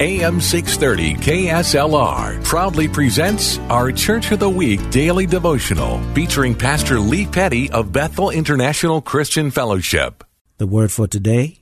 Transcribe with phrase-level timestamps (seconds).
[0.00, 7.26] AM 630 KSLR proudly presents our Church of the Week daily devotional featuring Pastor Lee
[7.26, 10.24] Petty of Bethel International Christian Fellowship.
[10.58, 11.60] The word for today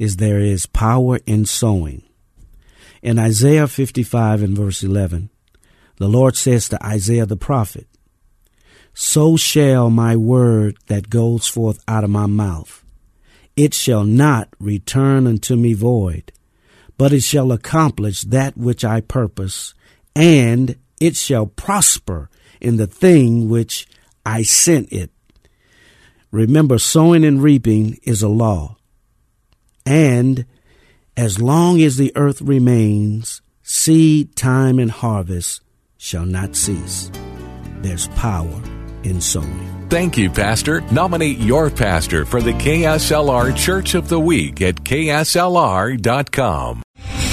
[0.00, 2.02] is there is power in sowing.
[3.02, 5.30] In Isaiah 55 and verse 11,
[5.98, 7.86] the Lord says to Isaiah the prophet,
[8.94, 12.84] So shall my word that goes forth out of my mouth.
[13.54, 16.32] It shall not return unto me void,
[16.96, 19.74] but it shall accomplish that which I purpose,
[20.14, 23.86] and it shall prosper in the thing which
[24.24, 25.10] I sent it.
[26.30, 28.76] Remember, sowing and reaping is a law.
[29.86, 30.46] And
[31.16, 35.62] as long as the earth remains, seed time and harvest
[35.96, 37.10] shall not cease.
[37.82, 38.62] There's power
[39.04, 39.86] in sowing.
[39.90, 40.80] Thank you, Pastor.
[40.90, 46.04] Nominate your pastor for the KSLR Church of the Week at KSLR.com.